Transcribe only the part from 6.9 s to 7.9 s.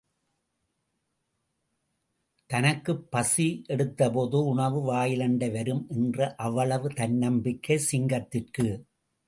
தன்னம்பிக்கை